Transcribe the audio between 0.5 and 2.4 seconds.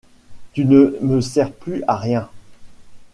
tu ne me sers plus à rien.